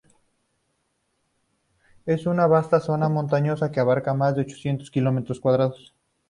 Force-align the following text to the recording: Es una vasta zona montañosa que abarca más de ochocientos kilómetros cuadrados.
Es 2.07 2.25
una 2.25 2.47
vasta 2.47 2.79
zona 2.79 3.07
montañosa 3.07 3.71
que 3.71 3.79
abarca 3.79 4.15
más 4.15 4.33
de 4.35 4.41
ochocientos 4.41 4.89
kilómetros 4.89 5.39
cuadrados. 5.39 5.93